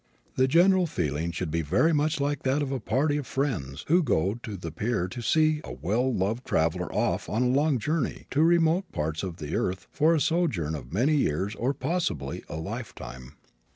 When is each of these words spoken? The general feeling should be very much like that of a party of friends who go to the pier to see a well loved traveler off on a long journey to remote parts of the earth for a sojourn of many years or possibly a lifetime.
The 0.33 0.47
general 0.47 0.87
feeling 0.87 1.29
should 1.29 1.51
be 1.51 1.61
very 1.61 1.93
much 1.93 2.19
like 2.19 2.41
that 2.41 2.63
of 2.63 2.71
a 2.71 2.79
party 2.79 3.17
of 3.17 3.27
friends 3.27 3.85
who 3.87 4.01
go 4.01 4.33
to 4.41 4.57
the 4.57 4.71
pier 4.71 5.07
to 5.07 5.21
see 5.21 5.61
a 5.63 5.73
well 5.73 6.11
loved 6.11 6.43
traveler 6.43 6.91
off 6.91 7.29
on 7.29 7.43
a 7.43 7.47
long 7.47 7.77
journey 7.77 8.25
to 8.31 8.41
remote 8.41 8.91
parts 8.91 9.21
of 9.21 9.37
the 9.37 9.55
earth 9.55 9.85
for 9.91 10.15
a 10.15 10.19
sojourn 10.19 10.73
of 10.73 10.91
many 10.91 11.15
years 11.15 11.53
or 11.53 11.75
possibly 11.75 12.43
a 12.49 12.55
lifetime. 12.55 13.33